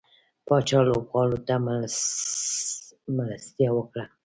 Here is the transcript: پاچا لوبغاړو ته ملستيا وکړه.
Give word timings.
پاچا 0.47 0.79
لوبغاړو 0.87 1.37
ته 1.47 1.53
ملستيا 3.17 3.69
وکړه. 3.75 4.05